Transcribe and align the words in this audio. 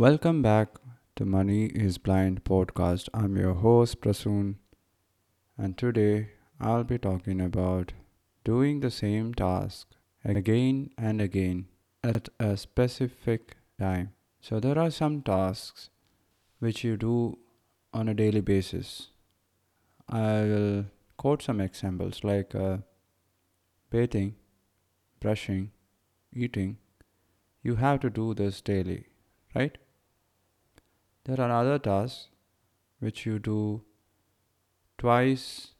Welcome 0.00 0.40
back 0.40 0.78
to 1.16 1.26
Money 1.26 1.66
is 1.66 1.98
Blind 1.98 2.42
podcast. 2.42 3.10
I'm 3.12 3.36
your 3.36 3.52
host 3.52 4.00
Prasoon, 4.00 4.54
and 5.58 5.76
today 5.76 6.30
I'll 6.58 6.84
be 6.84 6.96
talking 6.96 7.38
about 7.38 7.92
doing 8.42 8.80
the 8.80 8.90
same 8.90 9.34
task 9.34 9.88
again 10.24 10.88
and 10.96 11.20
again 11.20 11.66
at 12.02 12.30
a 12.38 12.56
specific 12.56 13.58
time. 13.78 14.14
So, 14.40 14.58
there 14.58 14.78
are 14.78 14.90
some 14.90 15.20
tasks 15.20 15.90
which 16.60 16.82
you 16.82 16.96
do 16.96 17.36
on 17.92 18.08
a 18.08 18.14
daily 18.14 18.40
basis. 18.40 19.08
I 20.08 20.40
will 20.52 20.86
quote 21.18 21.42
some 21.42 21.60
examples 21.60 22.24
like 22.24 22.54
uh, 22.54 22.78
bathing, 23.90 24.36
brushing, 25.20 25.72
eating. 26.32 26.78
You 27.62 27.74
have 27.74 28.00
to 28.00 28.08
do 28.08 28.32
this 28.32 28.62
daily, 28.62 29.04
right? 29.54 29.76
There 31.30 31.46
are 31.46 31.60
other 31.60 31.78
tasks 31.78 32.26
which 32.98 33.24
you 33.24 33.38
do 33.38 33.82
twice 34.98 35.74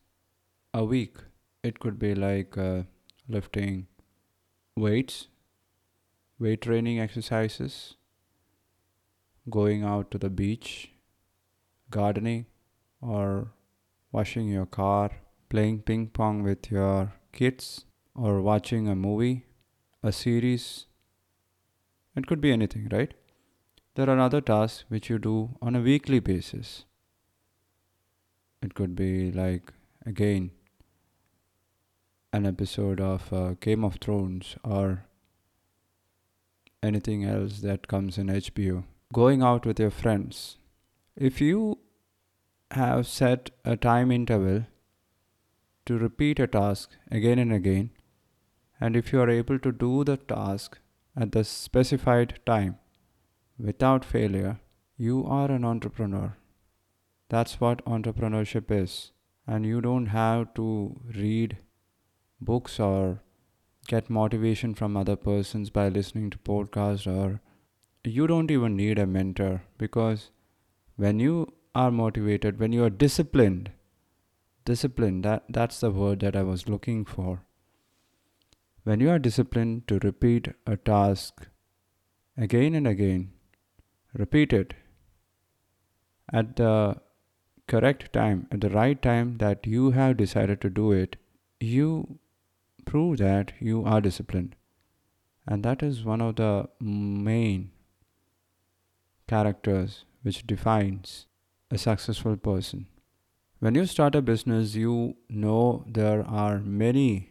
a 0.72 0.84
week. 0.84 1.16
It 1.64 1.80
could 1.80 1.98
be 1.98 2.14
like 2.14 2.56
uh, 2.56 2.82
lifting 3.28 3.88
weights, 4.76 5.26
weight 6.38 6.60
training 6.60 7.00
exercises, 7.00 7.96
going 9.58 9.82
out 9.82 10.12
to 10.12 10.18
the 10.18 10.30
beach, 10.30 10.92
gardening, 11.90 12.46
or 13.00 13.50
washing 14.12 14.46
your 14.46 14.66
car, 14.66 15.10
playing 15.48 15.80
ping 15.80 16.06
pong 16.10 16.44
with 16.44 16.70
your 16.70 17.14
kids, 17.32 17.86
or 18.14 18.40
watching 18.40 18.86
a 18.86 18.94
movie, 18.94 19.46
a 20.00 20.12
series. 20.12 20.86
It 22.14 22.28
could 22.28 22.40
be 22.40 22.52
anything, 22.52 22.88
right? 22.92 23.14
There 23.96 24.08
are 24.08 24.18
other 24.20 24.40
tasks 24.40 24.84
which 24.88 25.10
you 25.10 25.18
do 25.18 25.56
on 25.60 25.74
a 25.74 25.80
weekly 25.80 26.20
basis. 26.20 26.84
It 28.62 28.74
could 28.74 28.94
be 28.94 29.32
like, 29.32 29.72
again, 30.06 30.52
an 32.32 32.46
episode 32.46 33.00
of 33.00 33.32
uh, 33.32 33.54
Game 33.60 33.84
of 33.84 33.96
Thrones 33.96 34.56
or 34.62 35.04
anything 36.82 37.24
else 37.24 37.60
that 37.60 37.88
comes 37.88 38.16
in 38.16 38.28
HBO. 38.28 38.84
Going 39.12 39.42
out 39.42 39.66
with 39.66 39.80
your 39.80 39.90
friends. 39.90 40.58
If 41.16 41.40
you 41.40 41.78
have 42.70 43.08
set 43.08 43.50
a 43.64 43.76
time 43.76 44.12
interval 44.12 44.66
to 45.86 45.98
repeat 45.98 46.38
a 46.38 46.46
task 46.46 46.90
again 47.10 47.40
and 47.40 47.52
again, 47.52 47.90
and 48.80 48.96
if 48.96 49.12
you 49.12 49.20
are 49.20 49.28
able 49.28 49.58
to 49.58 49.72
do 49.72 50.04
the 50.04 50.16
task 50.16 50.78
at 51.16 51.32
the 51.32 51.42
specified 51.42 52.38
time 52.46 52.78
without 53.62 54.04
failure, 54.04 54.58
you 54.96 55.24
are 55.26 55.50
an 55.50 55.64
entrepreneur. 55.64 56.36
That's 57.28 57.60
what 57.60 57.84
entrepreneurship 57.84 58.70
is. 58.70 59.12
And 59.46 59.66
you 59.66 59.80
don't 59.80 60.06
have 60.06 60.54
to 60.54 61.00
read 61.14 61.58
books 62.40 62.78
or 62.80 63.22
get 63.86 64.10
motivation 64.10 64.74
from 64.74 64.96
other 64.96 65.16
persons 65.16 65.70
by 65.70 65.88
listening 65.88 66.30
to 66.30 66.38
podcasts 66.38 67.06
or 67.06 67.40
you 68.04 68.26
don't 68.26 68.50
even 68.50 68.76
need 68.76 68.98
a 68.98 69.06
mentor 69.06 69.62
because 69.78 70.30
when 70.96 71.18
you 71.18 71.52
are 71.74 71.90
motivated 71.90 72.58
when 72.58 72.72
you 72.72 72.84
are 72.84 72.90
disciplined 72.90 73.70
disciplined 74.64 75.24
that 75.24 75.44
that's 75.48 75.80
the 75.80 75.90
word 75.90 76.20
that 76.20 76.36
i 76.36 76.42
was 76.42 76.68
looking 76.68 77.04
for 77.04 77.42
when 78.84 79.00
you 79.00 79.10
are 79.10 79.18
disciplined 79.18 79.86
to 79.88 79.98
repeat 79.98 80.48
a 80.66 80.76
task 80.76 81.46
again 82.36 82.74
and 82.74 82.86
again 82.86 83.30
repeat 84.14 84.52
it 84.52 84.74
at 86.32 86.56
the 86.56 86.96
correct 87.66 88.12
time 88.12 88.46
at 88.50 88.60
the 88.60 88.70
right 88.70 89.00
time 89.00 89.36
that 89.38 89.66
you 89.66 89.90
have 89.92 90.16
decided 90.16 90.60
to 90.60 90.68
do 90.68 90.90
it 90.92 91.16
you 91.60 92.18
prove 92.84 93.18
that 93.18 93.52
you 93.60 93.84
are 93.84 94.00
disciplined. 94.00 94.56
And 95.46 95.64
that 95.64 95.82
is 95.82 96.04
one 96.04 96.20
of 96.20 96.36
the 96.36 96.68
main 96.80 97.70
characters 99.28 100.04
which 100.22 100.46
defines 100.46 101.26
a 101.70 101.78
successful 101.78 102.36
person. 102.36 102.86
When 103.58 103.74
you 103.74 103.86
start 103.86 104.14
a 104.14 104.22
business, 104.22 104.74
you 104.74 105.16
know 105.28 105.84
there 105.86 106.22
are 106.26 106.58
many, 106.58 107.30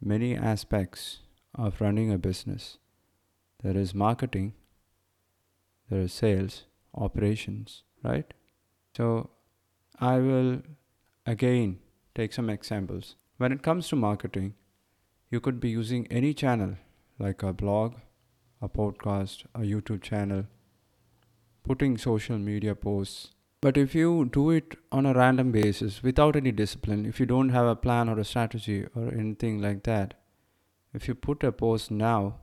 many 0.00 0.36
aspects 0.36 1.20
of 1.54 1.80
running 1.80 2.12
a 2.12 2.18
business. 2.18 2.78
There 3.62 3.76
is 3.76 3.94
marketing, 3.94 4.54
there 5.92 6.00
is 6.00 6.12
sales, 6.12 6.64
operations, 6.94 7.82
right? 8.02 8.32
So 8.96 9.28
I 10.00 10.18
will 10.18 10.62
again 11.26 11.80
take 12.14 12.32
some 12.32 12.48
examples. 12.48 13.16
When 13.36 13.52
it 13.52 13.62
comes 13.62 13.88
to 13.88 13.96
marketing, 13.96 14.54
you 15.30 15.38
could 15.38 15.60
be 15.60 15.68
using 15.68 16.06
any 16.06 16.32
channel 16.32 16.76
like 17.18 17.42
a 17.42 17.52
blog, 17.52 17.96
a 18.62 18.70
podcast, 18.70 19.44
a 19.54 19.60
YouTube 19.72 20.00
channel, 20.00 20.46
putting 21.62 21.98
social 21.98 22.38
media 22.38 22.74
posts. 22.74 23.28
But 23.60 23.76
if 23.76 23.94
you 23.94 24.30
do 24.32 24.48
it 24.50 24.76
on 24.90 25.04
a 25.04 25.12
random 25.12 25.52
basis 25.52 26.02
without 26.02 26.36
any 26.36 26.52
discipline, 26.52 27.04
if 27.04 27.20
you 27.20 27.26
don't 27.26 27.50
have 27.50 27.66
a 27.66 27.76
plan 27.76 28.08
or 28.08 28.18
a 28.18 28.24
strategy 28.24 28.86
or 28.96 29.12
anything 29.12 29.60
like 29.60 29.82
that, 29.82 30.14
if 30.94 31.06
you 31.06 31.14
put 31.14 31.44
a 31.44 31.52
post 31.52 31.90
now 31.90 32.36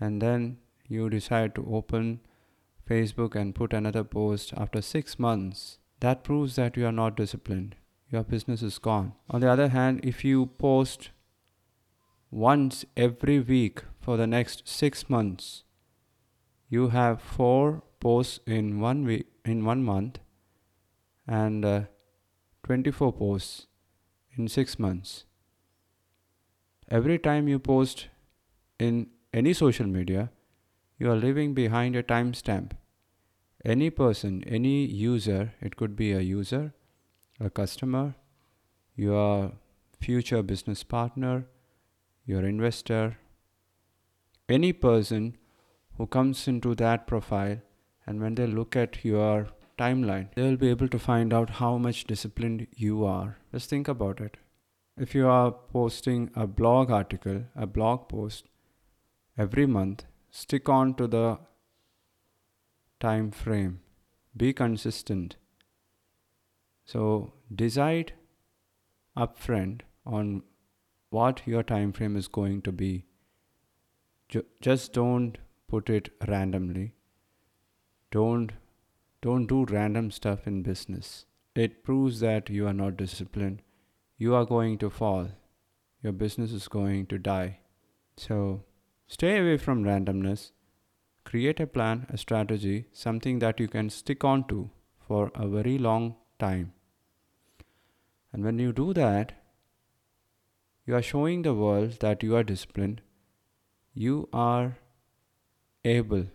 and 0.00 0.20
then 0.20 0.58
you 0.88 1.08
decide 1.08 1.54
to 1.54 1.66
open 1.70 2.20
Facebook 2.92 3.34
and 3.34 3.54
put 3.54 3.72
another 3.72 4.04
post 4.04 4.52
after 4.56 4.82
six 4.82 5.18
months, 5.18 5.78
that 6.00 6.24
proves 6.24 6.56
that 6.56 6.76
you 6.76 6.86
are 6.86 6.98
not 7.02 7.16
disciplined 7.16 7.76
your 8.12 8.22
business 8.22 8.62
is 8.62 8.78
gone. 8.78 9.14
On 9.30 9.40
the 9.40 9.50
other 9.50 9.68
hand, 9.68 10.00
if 10.04 10.22
you 10.22 10.46
post 10.58 11.10
once 12.30 12.84
every 12.96 13.40
week 13.40 13.82
for 14.00 14.16
the 14.18 14.26
next 14.26 14.68
six 14.68 15.08
months, 15.08 15.64
you 16.68 16.88
have 16.88 17.22
four 17.22 17.82
posts 18.00 18.40
in 18.46 18.80
one 18.80 19.04
week 19.04 19.26
in 19.44 19.64
one 19.64 19.82
month 19.82 20.18
and 21.26 21.64
uh, 21.64 21.82
24 22.64 23.12
posts 23.14 23.66
in 24.36 24.46
six 24.46 24.78
months. 24.78 25.24
Every 26.90 27.18
time 27.18 27.48
you 27.48 27.58
post 27.58 28.08
in 28.78 29.08
any 29.32 29.54
social 29.54 29.86
media, 29.86 30.30
you 30.98 31.10
are 31.10 31.16
leaving 31.16 31.54
behind 31.54 31.96
a 31.96 32.02
timestamp. 32.02 32.72
Any 33.64 33.90
person, 33.90 34.42
any 34.44 34.84
user, 34.84 35.54
it 35.60 35.76
could 35.76 35.94
be 35.94 36.12
a 36.12 36.20
user, 36.20 36.74
a 37.38 37.48
customer, 37.48 38.16
your 38.96 39.52
future 40.00 40.42
business 40.42 40.82
partner, 40.82 41.46
your 42.26 42.44
investor, 42.44 43.18
any 44.48 44.72
person 44.72 45.36
who 45.96 46.06
comes 46.06 46.48
into 46.48 46.74
that 46.74 47.06
profile 47.06 47.58
and 48.06 48.20
when 48.20 48.34
they 48.34 48.46
look 48.46 48.74
at 48.74 49.04
your 49.04 49.48
timeline, 49.78 50.28
they 50.34 50.42
will 50.42 50.56
be 50.56 50.70
able 50.70 50.88
to 50.88 50.98
find 50.98 51.32
out 51.32 51.50
how 51.50 51.78
much 51.78 52.04
disciplined 52.04 52.66
you 52.74 53.04
are. 53.04 53.38
Just 53.52 53.70
think 53.70 53.86
about 53.86 54.20
it. 54.20 54.36
If 54.96 55.14
you 55.14 55.28
are 55.28 55.52
posting 55.52 56.30
a 56.34 56.46
blog 56.46 56.90
article, 56.90 57.44
a 57.54 57.66
blog 57.66 58.08
post 58.08 58.48
every 59.38 59.66
month, 59.66 60.04
stick 60.30 60.68
on 60.68 60.94
to 60.94 61.06
the 61.06 61.38
time 63.04 63.30
frame. 63.30 63.80
Be 64.36 64.52
consistent. 64.52 65.36
So 66.84 67.34
decide 67.54 68.12
upfront 69.16 69.82
on 70.06 70.42
what 71.10 71.42
your 71.46 71.62
time 71.62 71.92
frame 71.92 72.16
is 72.16 72.28
going 72.28 72.62
to 72.62 72.72
be. 72.72 72.92
just 74.66 74.92
don't 74.94 75.36
put 75.68 75.90
it 75.90 76.08
randomly. 76.28 76.94
Don't 78.10 78.52
don't 79.26 79.46
do 79.52 79.64
random 79.72 80.10
stuff 80.10 80.46
in 80.46 80.62
business. 80.62 81.10
It 81.54 81.84
proves 81.84 82.20
that 82.20 82.50
you 82.50 82.66
are 82.66 82.78
not 82.78 82.96
disciplined. 82.96 83.62
You 84.16 84.34
are 84.34 84.46
going 84.46 84.78
to 84.78 84.90
fall. 84.90 85.28
Your 86.02 86.12
business 86.12 86.52
is 86.52 86.66
going 86.66 87.06
to 87.12 87.18
die. 87.18 87.58
So 88.16 88.64
stay 89.06 89.38
away 89.38 89.56
from 89.58 89.84
randomness. 89.84 90.50
Create 91.24 91.60
a 91.60 91.66
plan, 91.66 92.06
a 92.08 92.18
strategy, 92.18 92.86
something 92.92 93.38
that 93.38 93.60
you 93.60 93.68
can 93.68 93.90
stick 93.90 94.24
on 94.24 94.44
to 94.48 94.70
for 95.06 95.30
a 95.34 95.46
very 95.48 95.78
long 95.78 96.16
time. 96.38 96.72
And 98.32 98.44
when 98.44 98.58
you 98.58 98.72
do 98.72 98.92
that, 98.94 99.32
you 100.86 100.94
are 100.94 101.02
showing 101.02 101.42
the 101.42 101.54
world 101.54 101.98
that 102.00 102.22
you 102.22 102.34
are 102.36 102.42
disciplined. 102.42 103.02
You 103.94 104.28
are 104.32 104.78
able 105.84 106.26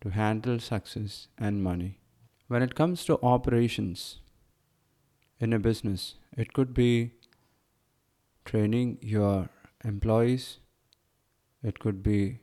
to 0.00 0.10
handle 0.10 0.58
success 0.58 1.28
and 1.38 1.62
money. 1.62 1.98
When 2.48 2.62
it 2.62 2.74
comes 2.74 3.04
to 3.06 3.18
operations 3.22 4.20
in 5.40 5.52
a 5.52 5.58
business, 5.58 6.14
it 6.36 6.52
could 6.52 6.74
be 6.74 7.12
training 8.44 8.98
your 9.00 9.48
employees, 9.84 10.58
it 11.62 11.78
could 11.78 12.02
be 12.02 12.40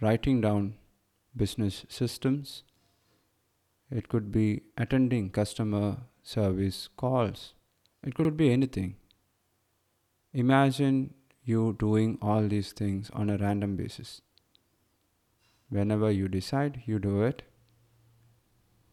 writing 0.00 0.40
down 0.40 0.74
business 1.36 1.84
systems. 1.88 2.62
It 3.90 4.08
could 4.08 4.30
be 4.30 4.62
attending 4.76 5.30
customer 5.30 5.98
service 6.22 6.88
calls. 6.96 7.54
It 8.02 8.14
could 8.14 8.36
be 8.36 8.52
anything. 8.52 8.96
Imagine 10.32 11.14
you 11.42 11.74
doing 11.78 12.18
all 12.20 12.46
these 12.46 12.72
things 12.72 13.10
on 13.12 13.30
a 13.30 13.38
random 13.38 13.76
basis. 13.76 14.20
Whenever 15.70 16.10
you 16.10 16.28
decide, 16.28 16.82
you 16.86 16.98
do 16.98 17.22
it. 17.22 17.42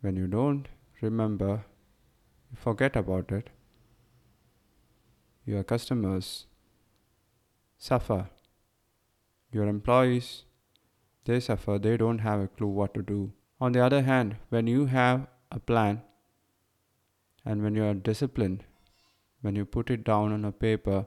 When 0.01 0.15
you 0.15 0.27
don't, 0.27 0.67
remember, 1.01 1.65
you 2.51 2.57
forget 2.57 2.95
about 2.95 3.31
it. 3.31 3.49
Your 5.45 5.63
customers 5.63 6.47
suffer. 7.77 8.29
Your 9.51 9.67
employees, 9.67 10.43
they 11.25 11.39
suffer. 11.39 11.77
They 11.79 11.97
don't 11.97 12.19
have 12.19 12.39
a 12.39 12.47
clue 12.47 12.67
what 12.67 12.93
to 12.93 13.01
do. 13.01 13.33
On 13.59 13.71
the 13.71 13.83
other 13.83 14.03
hand, 14.03 14.37
when 14.49 14.67
you 14.67 14.85
have 14.85 15.27
a 15.51 15.59
plan 15.59 16.01
and 17.43 17.63
when 17.63 17.75
you 17.75 17.83
are 17.85 17.93
disciplined, 17.93 18.63
when 19.41 19.55
you 19.55 19.65
put 19.65 19.89
it 19.89 20.03
down 20.03 20.31
on 20.31 20.45
a 20.45 20.51
paper 20.51 21.05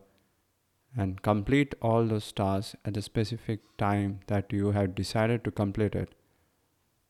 and 0.97 1.23
complete 1.23 1.75
all 1.81 2.07
those 2.07 2.33
tasks 2.33 2.75
at 2.85 2.95
the 2.95 3.03
specific 3.03 3.61
time 3.77 4.21
that 4.27 4.53
you 4.53 4.73
have 4.73 4.95
decided 4.95 5.45
to 5.45 5.51
complete 5.51 5.95
it, 5.95 6.15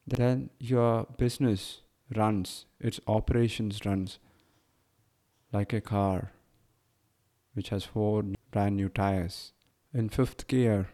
then 0.06 0.50
your 0.58 1.06
business 1.16 1.82
runs, 2.16 2.64
its 2.81 3.00
operations 3.06 3.81
runs 3.84 4.19
like 5.52 5.72
a 5.72 5.81
car 5.81 6.32
which 7.54 7.70
has 7.70 7.84
four 7.84 8.25
brand 8.50 8.76
new 8.76 8.88
tires. 8.88 9.52
In 9.93 10.08
fifth 10.08 10.46
gear, 10.46 10.88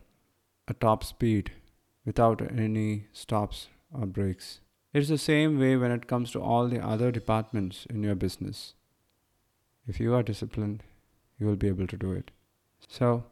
a 0.68 0.74
top 0.74 1.04
speed 1.04 1.52
without 2.04 2.42
any 2.58 3.06
stops 3.12 3.68
or 3.92 4.06
breaks. 4.06 4.60
It's 4.92 5.08
the 5.08 5.18
same 5.18 5.58
way 5.58 5.76
when 5.76 5.90
it 5.90 6.06
comes 6.06 6.30
to 6.32 6.40
all 6.40 6.68
the 6.68 6.84
other 6.84 7.10
departments 7.10 7.86
in 7.90 8.02
your 8.02 8.14
business. 8.14 8.74
If 9.86 10.00
you 10.00 10.14
are 10.14 10.22
disciplined, 10.22 10.82
you 11.38 11.46
will 11.46 11.56
be 11.56 11.68
able 11.68 11.86
to 11.88 11.96
do 11.96 12.12
it. 12.12 12.30
So, 12.88 13.24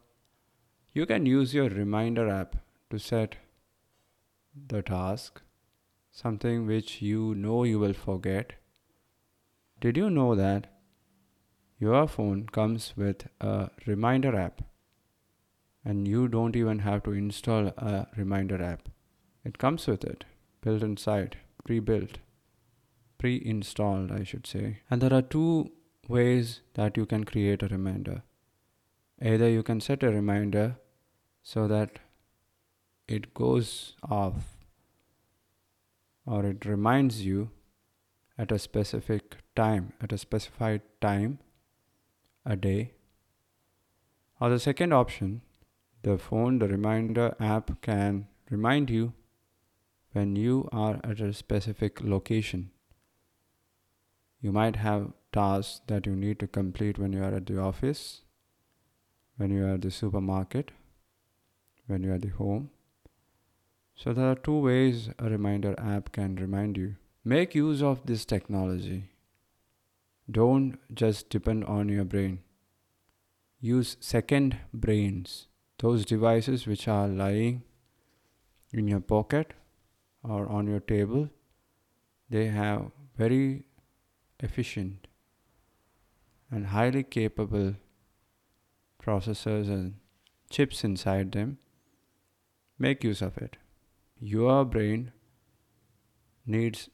you 0.92 1.06
can 1.06 1.24
use 1.24 1.54
your 1.54 1.68
reminder 1.68 2.28
app 2.28 2.56
to 2.90 2.98
set 2.98 3.36
the 4.68 4.82
task, 4.82 5.40
something 6.10 6.66
which 6.66 7.00
you 7.00 7.34
know 7.34 7.64
you 7.64 7.78
will 7.78 7.94
forget. 7.94 8.54
Did 9.80 9.96
you 9.96 10.10
know 10.10 10.34
that 10.34 10.66
your 11.78 12.06
phone 12.06 12.46
comes 12.46 12.92
with 12.96 13.28
a 13.40 13.70
reminder 13.86 14.36
app 14.36 14.62
and 15.84 16.06
you 16.06 16.28
don't 16.28 16.56
even 16.56 16.80
have 16.80 17.02
to 17.04 17.12
install 17.12 17.68
a 17.68 18.06
reminder 18.16 18.62
app? 18.62 18.88
It 19.44 19.58
comes 19.58 19.86
with 19.86 20.04
it, 20.04 20.24
built 20.60 20.82
inside, 20.82 21.36
pre 21.64 21.80
built, 21.80 22.18
pre 23.18 23.42
installed, 23.44 24.12
I 24.12 24.24
should 24.24 24.46
say. 24.46 24.80
And 24.90 25.00
there 25.00 25.12
are 25.12 25.22
two 25.22 25.72
ways 26.08 26.60
that 26.74 26.96
you 26.96 27.06
can 27.06 27.24
create 27.24 27.62
a 27.62 27.68
reminder. 27.68 28.22
Either 29.20 29.48
you 29.48 29.62
can 29.62 29.80
set 29.80 30.02
a 30.02 30.10
reminder 30.10 30.76
so 31.42 31.68
that 31.68 31.98
it 33.08 33.34
goes 33.34 33.94
off 34.02 34.56
or 36.24 36.44
it 36.46 36.64
reminds 36.64 37.24
you 37.24 37.50
at 38.38 38.52
a 38.52 38.58
specific 38.58 39.36
time, 39.54 39.92
at 40.00 40.12
a 40.12 40.18
specified 40.18 40.82
time 41.00 41.38
a 42.44 42.56
day. 42.56 42.92
Or 44.40 44.50
the 44.50 44.58
second 44.58 44.92
option, 44.92 45.42
the 46.02 46.18
phone, 46.18 46.58
the 46.58 46.68
reminder 46.68 47.34
app 47.38 47.80
can 47.80 48.26
remind 48.50 48.90
you 48.90 49.12
when 50.12 50.36
you 50.36 50.68
are 50.72 51.00
at 51.04 51.20
a 51.20 51.32
specific 51.32 52.00
location. 52.02 52.70
You 54.40 54.52
might 54.52 54.76
have 54.76 55.12
tasks 55.32 55.80
that 55.86 56.06
you 56.06 56.14
need 56.16 56.38
to 56.40 56.46
complete 56.46 56.98
when 56.98 57.12
you 57.12 57.22
are 57.22 57.34
at 57.34 57.46
the 57.46 57.58
office, 57.58 58.22
when 59.36 59.50
you 59.50 59.64
are 59.64 59.74
at 59.74 59.82
the 59.82 59.90
supermarket, 59.90 60.72
when 61.86 62.02
you 62.02 62.10
are 62.10 62.14
at 62.16 62.22
the 62.22 62.28
home. 62.28 62.70
So 63.94 64.12
there 64.12 64.30
are 64.30 64.34
two 64.34 64.58
ways 64.58 65.10
a 65.18 65.30
reminder 65.30 65.74
app 65.78 66.12
can 66.12 66.36
remind 66.36 66.76
you. 66.76 66.96
Make 67.24 67.54
use 67.54 67.82
of 67.82 68.04
this 68.04 68.24
technology. 68.24 69.10
Don't 70.30 70.78
just 70.92 71.28
depend 71.30 71.64
on 71.64 71.88
your 71.88 72.04
brain. 72.04 72.40
Use 73.60 73.96
second 74.00 74.56
brains, 74.74 75.46
those 75.82 76.04
devices 76.06 76.64
which 76.66 76.86
are 76.86 77.08
lying 77.08 77.62
in 78.72 78.88
your 78.88 79.00
pocket 79.00 79.52
or 80.22 80.48
on 80.48 80.68
your 80.68 80.80
table. 80.80 81.28
They 82.30 82.46
have 82.46 82.92
very 83.18 83.64
efficient 84.38 85.08
and 86.50 86.68
highly 86.68 87.02
capable 87.02 87.74
processors 89.04 89.72
and 89.78 89.94
chips 90.50 90.84
inside 90.84 91.32
them. 91.32 91.58
Make 92.78 93.02
use 93.02 93.20
of 93.20 93.36
it. 93.38 93.56
Your 94.20 94.64
brain 94.64 95.10
needs 96.46 96.88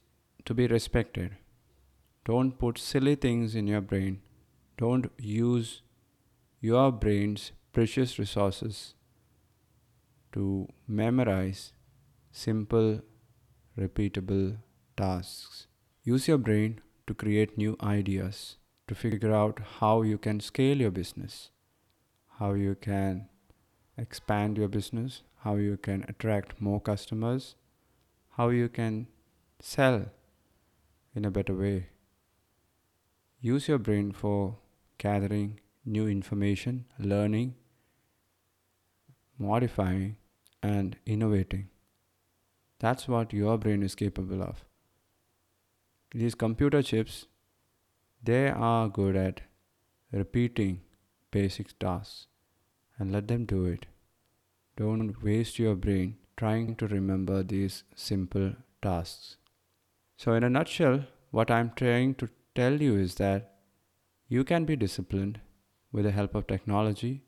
to 0.45 0.55
be 0.55 0.65
respected. 0.65 1.37
Don't 2.25 2.57
put 2.57 2.79
silly 2.79 3.15
things 3.15 3.53
in 3.53 3.67
your 3.67 3.81
brain. 3.81 4.21
Don't 4.77 5.11
use 5.19 5.81
your 6.59 6.91
brain's 6.91 7.51
precious 7.79 8.19
resources 8.19 8.93
to 10.33 10.67
memorize 10.85 11.71
simple, 12.29 12.99
repeatable 13.79 14.57
tasks. 14.97 15.67
Use 16.03 16.27
your 16.27 16.37
brain 16.37 16.81
to 17.07 17.13
create 17.13 17.57
new 17.57 17.77
ideas, 17.81 18.57
to 18.89 18.95
figure 18.95 19.33
out 19.33 19.61
how 19.79 20.01
you 20.01 20.17
can 20.17 20.41
scale 20.41 20.81
your 20.81 20.91
business, 20.91 21.51
how 22.39 22.51
you 22.51 22.75
can 22.75 23.29
expand 23.97 24.57
your 24.57 24.67
business, 24.67 25.21
how 25.45 25.55
you 25.55 25.77
can 25.77 26.03
attract 26.09 26.59
more 26.59 26.81
customers, 26.81 27.55
how 28.31 28.49
you 28.49 28.67
can 28.67 29.07
sell 29.61 30.07
in 31.15 31.23
a 31.23 31.31
better 31.31 31.55
way. 31.55 31.87
Use 33.39 33.69
your 33.69 33.77
brain 33.77 34.11
for 34.11 34.57
gathering 34.97 35.61
new 35.85 36.09
information, 36.09 36.83
learning, 36.99 37.55
modifying, 39.39 40.17
and 40.61 40.97
innovating. 41.05 41.69
That's 42.79 43.07
what 43.07 43.33
your 43.33 43.57
brain 43.57 43.81
is 43.81 43.95
capable 43.95 44.43
of. 44.43 44.65
These 46.11 46.35
computer 46.35 46.81
chips, 46.81 47.25
they 48.21 48.49
are 48.49 48.89
good 48.89 49.15
at 49.15 49.41
repeating 50.11 50.81
basic 51.31 51.77
tasks 51.79 52.27
and 52.97 53.11
let 53.11 53.27
them 53.27 53.45
do 53.45 53.65
it. 53.65 53.85
Don't 54.75 55.23
waste 55.23 55.59
your 55.59 55.75
brain 55.75 56.17
trying 56.35 56.75
to 56.75 56.87
remember 56.87 57.43
these 57.43 57.83
simple 57.95 58.53
tasks. 58.81 59.37
So, 60.17 60.33
in 60.33 60.43
a 60.43 60.49
nutshell, 60.49 61.05
what 61.31 61.51
I'm 61.51 61.71
trying 61.75 62.15
to 62.15 62.29
tell 62.55 62.81
you 62.81 62.97
is 62.97 63.15
that 63.15 63.55
you 64.27 64.43
can 64.43 64.65
be 64.65 64.75
disciplined 64.75 65.39
with 65.91 66.05
the 66.05 66.11
help 66.11 66.35
of 66.35 66.47
technology, 66.47 67.23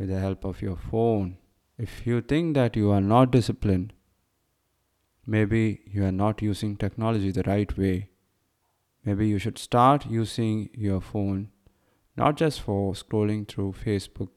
with 0.00 0.08
the 0.08 0.18
help 0.18 0.44
of 0.44 0.62
your 0.62 0.76
phone. 0.90 1.36
If 1.76 2.06
you 2.06 2.22
think 2.22 2.54
that 2.54 2.74
you 2.74 2.90
are 2.90 3.02
not 3.02 3.30
disciplined, 3.30 3.92
maybe 5.26 5.82
you 5.86 6.04
are 6.06 6.18
not 6.20 6.40
using 6.40 6.76
technology 6.76 7.30
the 7.30 7.42
right 7.42 7.76
way. 7.76 8.08
Maybe 9.04 9.28
you 9.28 9.38
should 9.38 9.58
start 9.58 10.06
using 10.06 10.70
your 10.72 11.02
phone 11.02 11.50
not 12.16 12.36
just 12.36 12.62
for 12.62 12.92
scrolling 12.94 13.46
through 13.48 13.74
Facebook 13.84 14.30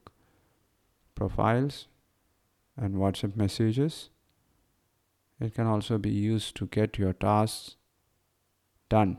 profiles 1.14 1.88
and 2.76 2.96
WhatsApp 2.96 3.34
messages. 3.36 4.10
It 5.40 5.54
can 5.54 5.66
also 5.66 5.98
be 5.98 6.10
used 6.10 6.56
to 6.56 6.66
get 6.66 6.98
your 6.98 7.14
tasks 7.14 7.76
done, 8.88 9.18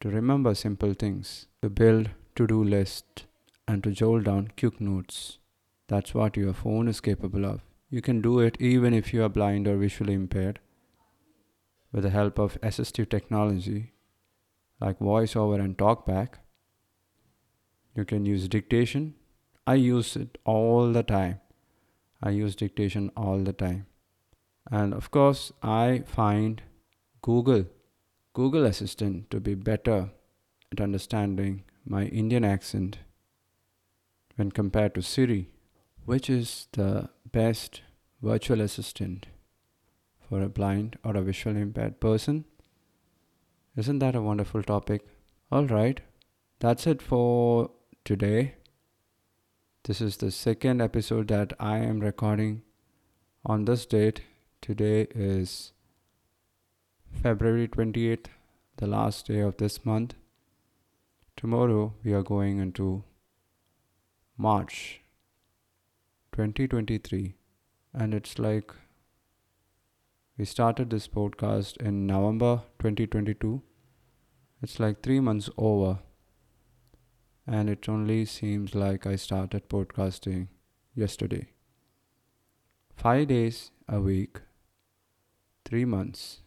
to 0.00 0.08
remember 0.08 0.54
simple 0.54 0.94
things, 0.94 1.46
to 1.62 1.68
build 1.68 2.10
to 2.36 2.46
do 2.46 2.62
lists, 2.62 3.24
and 3.66 3.84
to 3.84 3.90
jot 3.90 4.24
down 4.24 4.50
quick 4.56 4.80
notes. 4.80 5.39
That's 5.90 6.14
what 6.14 6.36
your 6.36 6.52
phone 6.54 6.86
is 6.86 7.00
capable 7.00 7.44
of. 7.44 7.62
You 7.90 8.00
can 8.00 8.20
do 8.20 8.38
it 8.38 8.56
even 8.60 8.94
if 8.94 9.12
you 9.12 9.24
are 9.24 9.28
blind 9.28 9.66
or 9.66 9.76
visually 9.76 10.14
impaired 10.14 10.60
with 11.90 12.04
the 12.04 12.10
help 12.10 12.38
of 12.38 12.60
assistive 12.60 13.08
technology 13.10 13.92
like 14.80 15.00
voiceover 15.00 15.58
and 15.58 15.76
talkback. 15.76 16.34
You 17.96 18.04
can 18.04 18.24
use 18.24 18.46
dictation. 18.46 19.14
I 19.66 19.74
use 19.74 20.14
it 20.14 20.38
all 20.44 20.92
the 20.92 21.02
time. 21.02 21.40
I 22.22 22.30
use 22.30 22.54
dictation 22.54 23.10
all 23.16 23.38
the 23.38 23.52
time. 23.52 23.86
And 24.70 24.94
of 24.94 25.10
course, 25.10 25.52
I 25.60 26.04
find 26.06 26.62
Google, 27.20 27.64
Google 28.32 28.64
Assistant 28.64 29.28
to 29.32 29.40
be 29.40 29.54
better 29.54 30.10
at 30.70 30.80
understanding 30.80 31.64
my 31.84 32.04
Indian 32.04 32.44
accent 32.44 32.98
when 34.36 34.52
compared 34.52 34.94
to 34.94 35.02
Siri, 35.02 35.48
which 36.10 36.28
is 36.28 36.66
the 36.72 37.08
best 37.30 37.82
virtual 38.20 38.60
assistant 38.60 39.26
for 40.28 40.42
a 40.42 40.48
blind 40.48 40.98
or 41.04 41.16
a 41.16 41.22
visually 41.22 41.60
impaired 41.60 42.00
person. 42.00 42.44
Isn't 43.76 44.00
that 44.00 44.16
a 44.16 44.20
wonderful 44.20 44.64
topic? 44.64 45.06
All 45.52 45.66
right, 45.66 46.00
that's 46.58 46.88
it 46.88 47.00
for 47.00 47.70
today. 48.04 48.54
This 49.84 50.00
is 50.00 50.16
the 50.16 50.32
second 50.32 50.82
episode 50.82 51.28
that 51.28 51.52
I 51.60 51.78
am 51.78 52.00
recording 52.00 52.62
on 53.46 53.66
this 53.66 53.86
date. 53.86 54.22
Today 54.60 55.06
is 55.14 55.70
February 57.22 57.68
28th, 57.68 58.26
the 58.78 58.88
last 58.88 59.28
day 59.28 59.38
of 59.38 59.58
this 59.58 59.86
month. 59.86 60.14
Tomorrow 61.36 61.94
we 62.02 62.12
are 62.12 62.24
going 62.24 62.58
into 62.58 63.04
March 64.36 65.02
2023, 66.32 67.34
and 67.94 68.14
it's 68.14 68.38
like 68.38 68.72
we 70.36 70.44
started 70.44 70.90
this 70.90 71.08
podcast 71.08 71.76
in 71.78 72.06
November 72.06 72.62
2022. 72.78 73.62
It's 74.62 74.78
like 74.78 75.02
three 75.02 75.20
months 75.20 75.50
over 75.56 75.98
and 77.46 77.68
it 77.68 77.88
only 77.88 78.24
seems 78.24 78.74
like 78.74 79.06
I 79.06 79.16
started 79.16 79.68
podcasting 79.68 80.48
yesterday. 80.94 81.48
Five 82.96 83.28
days 83.28 83.72
a 83.88 84.00
week, 84.00 84.40
three 85.64 85.84
months. 85.84 86.42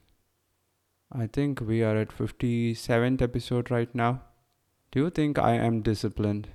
I 1.12 1.28
think 1.28 1.60
we 1.60 1.84
are 1.84 1.98
at 1.98 2.10
57th 2.10 3.22
episode 3.22 3.70
right 3.70 3.94
now. 3.94 4.22
Do 4.92 5.00
you 5.00 5.10
think 5.10 5.38
I 5.38 5.56
am 5.56 5.82
disciplined? 5.82 6.48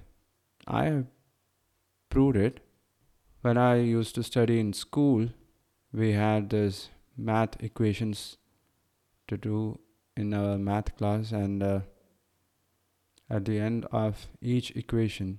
I 0.67 0.85
have 0.85 1.07
proved 2.09 2.37
it. 2.37 2.61
When 3.49 3.57
I 3.57 3.77
used 3.77 4.15
to 4.17 4.23
study 4.23 4.61
in 4.61 4.75
school, 4.75 5.31
we 5.91 6.13
had 6.13 6.51
this 6.51 6.91
math 7.17 7.55
equations 7.63 8.37
to 9.27 9.39
do 9.39 9.79
in 10.15 10.35
our 10.35 10.59
math 10.59 10.95
class 10.99 11.33
and 11.33 11.63
uh, 11.63 11.81
at 13.31 13.47
the 13.47 13.59
end 13.59 13.87
of 13.91 14.27
each 14.43 14.71
equation 14.73 15.39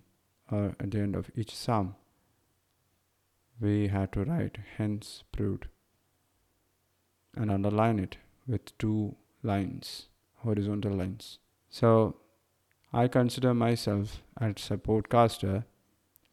or 0.50 0.76
at 0.80 0.90
the 0.90 1.02
end 1.02 1.16
of 1.16 1.30
each 1.36 1.54
sum, 1.54 1.98
we 3.62 3.90
had 3.90 4.12
to 4.14 4.24
write 4.24 4.58
hence 4.78 5.24
proved 5.32 5.68
and 7.36 7.52
underline 7.52 8.00
it 8.00 8.18
with 8.48 8.76
two 8.80 9.18
lines, 9.44 10.08
horizontal 10.38 10.94
lines. 10.94 11.38
So 11.70 12.16
I 12.92 13.08
consider 13.08 13.54
myself 13.54 14.24
as 14.42 14.72
a 14.72 14.78
podcaster 14.78 15.66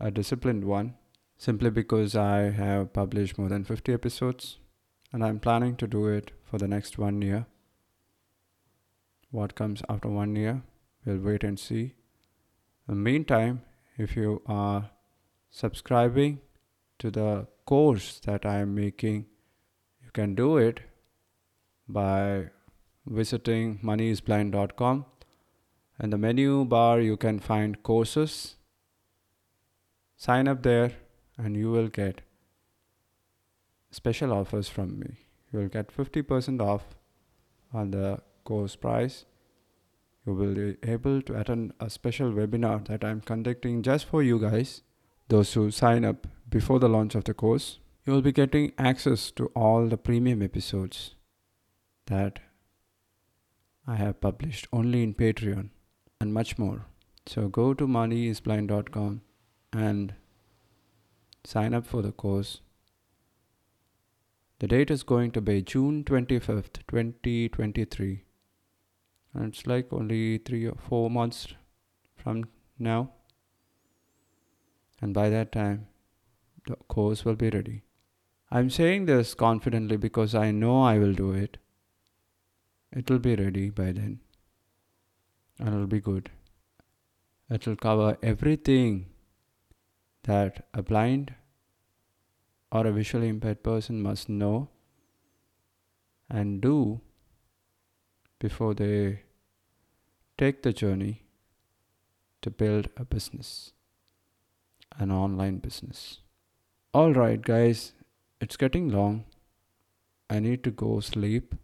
a 0.00 0.10
disciplined 0.10 0.64
one 0.64 0.94
simply 1.36 1.70
because 1.70 2.16
I 2.16 2.50
have 2.50 2.92
published 2.92 3.38
more 3.38 3.48
than 3.48 3.64
50 3.64 3.92
episodes 3.92 4.58
and 5.12 5.24
I'm 5.24 5.40
planning 5.40 5.76
to 5.76 5.86
do 5.86 6.06
it 6.06 6.32
for 6.44 6.58
the 6.58 6.68
next 6.68 6.98
one 6.98 7.22
year. 7.22 7.46
What 9.30 9.54
comes 9.54 9.82
after 9.88 10.08
one 10.08 10.36
year 10.36 10.62
We'll 11.06 11.18
wait 11.18 11.44
and 11.44 11.58
see. 11.58 11.94
In 12.88 12.94
the 12.94 13.10
meantime, 13.10 13.62
if 13.96 14.16
you 14.16 14.42
are 14.46 14.90
subscribing 15.50 16.40
to 16.98 17.12
the 17.12 17.46
course 17.64 18.18
that 18.24 18.44
I 18.44 18.56
am 18.56 18.74
making, 18.74 19.26
you 20.02 20.10
can 20.12 20.34
do 20.34 20.56
it 20.56 20.80
by 21.88 22.50
visiting 23.06 23.78
moneyisblind.com. 23.84 25.06
In 26.02 26.10
the 26.10 26.18
menu 26.18 26.64
bar, 26.64 27.00
you 27.00 27.16
can 27.16 27.38
find 27.38 27.80
courses. 27.84 28.56
Sign 30.16 30.48
up 30.48 30.64
there, 30.64 30.90
and 31.36 31.56
you 31.56 31.70
will 31.70 31.88
get 31.88 32.22
special 33.90 34.32
offers 34.32 34.68
from 34.68 34.98
me. 34.98 35.18
You 35.52 35.60
will 35.60 35.68
get 35.68 35.94
50% 35.96 36.60
off 36.60 36.84
on 37.72 37.90
the 37.90 38.20
course 38.44 38.76
price 38.76 39.24
you 40.26 40.34
will 40.34 40.54
be 40.54 40.76
able 40.82 41.22
to 41.22 41.38
attend 41.40 41.72
a 41.78 41.88
special 41.88 42.32
webinar 42.32 42.84
that 42.88 43.04
I'm 43.04 43.20
conducting 43.20 43.82
just 43.82 44.06
for 44.06 44.22
you 44.24 44.40
guys, 44.40 44.82
those 45.28 45.52
who 45.52 45.70
sign 45.70 46.04
up 46.04 46.26
before 46.48 46.80
the 46.80 46.88
launch 46.88 47.14
of 47.14 47.24
the 47.24 47.34
course. 47.34 47.78
You 48.04 48.12
will 48.12 48.22
be 48.22 48.32
getting 48.32 48.72
access 48.76 49.30
to 49.32 49.46
all 49.54 49.86
the 49.86 49.96
premium 49.96 50.42
episodes 50.42 51.14
that 52.06 52.40
I 53.86 53.96
have 53.96 54.20
published 54.20 54.66
only 54.72 55.02
in 55.02 55.14
Patreon 55.14 55.70
and 56.20 56.34
much 56.34 56.58
more. 56.58 56.86
So 57.26 57.48
go 57.48 57.72
to 57.74 57.86
moneyisblind.com 57.86 59.22
and 59.72 60.14
sign 61.46 61.74
up 61.74 61.86
for 61.86 62.02
the 62.02 62.12
course. 62.12 62.60
The 64.58 64.66
date 64.68 64.90
is 64.90 65.02
going 65.02 65.32
to 65.32 65.40
be 65.40 65.62
June 65.62 66.02
25th, 66.04 66.78
2023 66.88 68.26
and 69.36 69.52
it's 69.52 69.66
like 69.66 69.92
only 69.92 70.38
three 70.38 70.66
or 70.66 70.76
four 70.88 71.10
months 71.10 71.48
from 72.16 72.44
now. 72.78 73.10
And 75.00 75.12
by 75.12 75.28
that 75.28 75.52
time 75.52 75.88
the 76.66 76.76
course 76.88 77.24
will 77.24 77.36
be 77.36 77.50
ready. 77.50 77.82
I'm 78.50 78.70
saying 78.70 79.06
this 79.06 79.34
confidently 79.34 79.96
because 79.96 80.34
i 80.34 80.50
know 80.50 80.82
i 80.82 80.98
will 80.98 81.12
do 81.12 81.32
it. 81.32 81.58
It 82.92 83.10
will 83.10 83.18
be 83.18 83.36
ready 83.36 83.68
by 83.68 83.92
then. 83.92 84.20
And 85.58 85.68
it'll 85.68 85.86
be 85.86 86.00
good. 86.00 86.30
It 87.50 87.66
will 87.66 87.76
cover 87.76 88.16
everything 88.22 89.06
that 90.26 90.66
a 90.74 90.82
blind 90.82 91.34
or 92.72 92.86
a 92.86 92.92
visually 92.92 93.28
impaired 93.28 93.62
person 93.62 94.02
must 94.02 94.28
know 94.28 94.68
and 96.28 96.60
do 96.60 97.00
before 98.38 98.74
they 98.74 99.20
take 100.36 100.62
the 100.62 100.72
journey 100.72 101.22
to 102.42 102.50
build 102.50 102.88
a 102.96 103.04
business, 103.04 103.72
an 104.98 105.10
online 105.10 105.58
business. 105.58 106.20
All 106.92 107.12
right, 107.12 107.40
guys, 107.40 107.92
it's 108.40 108.56
getting 108.56 108.88
long. 108.88 109.24
I 110.28 110.40
need 110.40 110.64
to 110.64 110.70
go 110.70 111.00
sleep. 111.00 111.54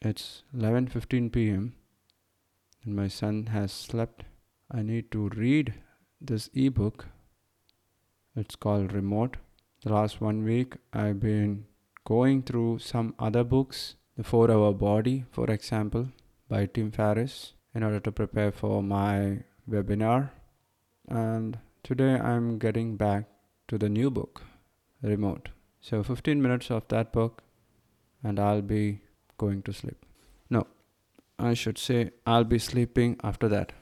It's 0.00 0.42
11:15 0.56 1.30
p.m. 1.32 1.74
and 2.84 2.96
my 2.96 3.08
son 3.08 3.46
has 3.46 3.72
slept. 3.72 4.24
I 4.70 4.82
need 4.82 5.10
to 5.12 5.28
read 5.28 5.74
this 6.20 6.50
ebook. 6.54 7.06
It's 8.40 8.54
called 8.54 8.92
Remote. 8.92 9.36
The 9.82 9.92
last 9.92 10.20
one 10.20 10.44
week 10.44 10.74
I've 10.92 11.18
been 11.18 11.64
going 12.04 12.42
through 12.42 12.78
some 12.78 13.16
other 13.18 13.42
books. 13.42 13.96
The 14.16 14.22
4 14.22 14.52
Hour 14.52 14.74
Body, 14.74 15.24
for 15.32 15.50
example, 15.50 16.06
by 16.48 16.66
Tim 16.66 16.92
Ferriss 16.92 17.54
in 17.74 17.82
order 17.82 17.98
to 17.98 18.12
prepare 18.12 18.52
for 18.52 18.80
my 18.80 19.40
webinar. 19.68 20.30
And 21.08 21.58
today 21.82 22.14
I'm 22.14 22.60
getting 22.60 22.96
back 22.96 23.24
to 23.66 23.76
the 23.76 23.88
new 23.88 24.08
book, 24.08 24.42
Remote. 25.02 25.48
So 25.80 26.04
15 26.04 26.40
minutes 26.40 26.70
of 26.70 26.86
that 26.88 27.12
book, 27.12 27.42
and 28.22 28.38
I'll 28.38 28.62
be 28.62 29.00
going 29.36 29.62
to 29.62 29.72
sleep. 29.72 30.06
No, 30.48 30.68
I 31.40 31.54
should 31.54 31.76
say 31.76 32.12
I'll 32.24 32.44
be 32.44 32.60
sleeping 32.60 33.16
after 33.24 33.48
that. 33.48 33.72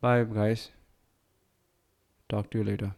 Bye, 0.00 0.24
guys. 0.24 0.70
Talk 2.28 2.50
to 2.50 2.58
you 2.58 2.64
later. 2.64 2.94